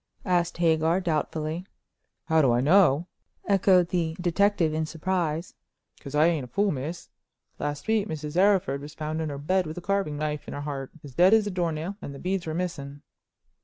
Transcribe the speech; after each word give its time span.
asked 0.25 0.57
Hagar, 0.57 0.99
doubtfully. 0.99 1.63
"How 2.23 2.41
do 2.41 2.51
I 2.51 2.59
know?" 2.59 3.05
echoed 3.47 3.89
the 3.89 4.15
detective 4.19 4.73
in 4.73 4.87
surprise. 4.87 5.53
"'Cause 5.99 6.15
I 6.15 6.25
ain't 6.25 6.43
a 6.45 6.47
fool, 6.47 6.71
miss. 6.71 7.09
Last 7.59 7.87
week 7.87 8.07
Mrs. 8.07 8.35
Arryford 8.35 8.81
was 8.81 8.95
found 8.95 9.21
in 9.21 9.29
her 9.29 9.37
bed 9.37 9.67
with 9.67 9.77
a 9.77 9.81
carving 9.81 10.17
knife 10.17 10.47
in 10.47 10.55
her 10.55 10.61
heart, 10.61 10.89
as 11.03 11.13
dead 11.13 11.35
as 11.35 11.45
a 11.45 11.51
door 11.51 11.71
nail, 11.71 11.97
and 12.01 12.15
the 12.15 12.19
beads 12.19 12.47
were 12.47 12.55
missing. 12.55 13.03